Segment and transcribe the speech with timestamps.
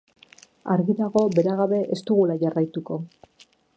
[0.75, 2.99] Argi dago bera gabe ez dugula jarraituko.